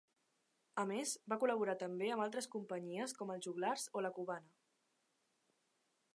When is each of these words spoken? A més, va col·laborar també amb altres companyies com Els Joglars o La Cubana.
A 0.83 0.85
més, 0.91 1.11
va 1.33 1.37
col·laborar 1.43 1.75
també 1.83 2.09
amb 2.15 2.25
altres 2.25 2.49
companyies 2.57 3.15
com 3.21 3.35
Els 3.35 3.49
Joglars 3.49 3.87
o 4.01 4.05
La 4.07 4.13
Cubana. 4.19 4.53